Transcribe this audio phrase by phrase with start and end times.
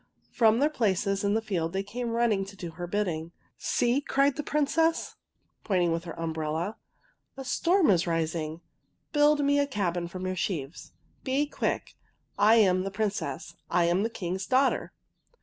[0.31, 3.25] From their places in the field they came running to do her bidding.
[3.25, 5.15] '^ See!" cried the Princess,
[5.63, 6.77] pointing with her umbrella,"
[7.37, 8.61] a storm is rising.
[9.13, 10.91] Build me a cabin from your sheaves.
[11.23, 11.93] Be quick!
[12.35, 13.53] I am the Princess!
[13.69, 14.91] I am the king's daughter!